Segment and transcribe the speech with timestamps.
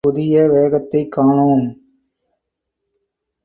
[0.07, 1.81] புதிய வேகத்தைக் காணோம்.